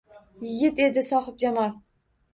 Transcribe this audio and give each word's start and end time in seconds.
Yigit 0.45 0.81
edi 0.87 1.05
sohibjamol 1.11 1.73